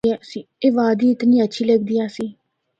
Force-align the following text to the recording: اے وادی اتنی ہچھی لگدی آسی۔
اے 0.61 0.67
وادی 0.75 1.07
اتنی 1.11 1.37
ہچھی 1.43 1.63
لگدی 1.69 1.95
آسی۔ 2.05 2.25